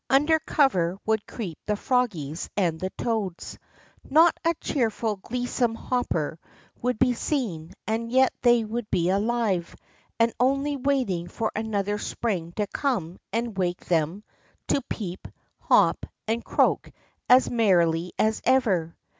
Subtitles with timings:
[0.09, 3.59] Under cover would creep the froggies and the toads.
[4.11, 6.39] Hot a cheerful, gleesome hopper
[6.81, 9.75] would be seen, and yet they would be alive,
[10.19, 14.23] and only waiting for another spring to come and wake them,
[14.69, 15.27] to peep,
[15.59, 16.89] hop, and croak
[17.29, 18.97] as merrily as ever.